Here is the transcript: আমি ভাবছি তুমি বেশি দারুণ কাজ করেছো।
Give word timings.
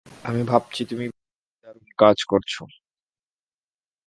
আমি 0.23 0.41
ভাবছি 0.43 0.81
তুমি 0.85 1.05
বেশি 1.07 1.55
দারুণ 1.63 1.87
কাজ 1.97 2.17
করেছো। 2.23 2.61